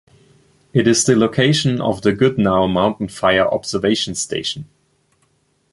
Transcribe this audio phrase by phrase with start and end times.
[0.73, 4.67] It is the location of the Goodnow Mountain Fire Observation Station.